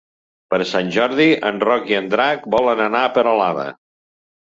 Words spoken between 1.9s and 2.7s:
i en Drac